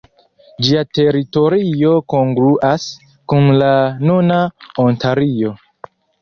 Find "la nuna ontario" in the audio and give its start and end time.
3.61-5.55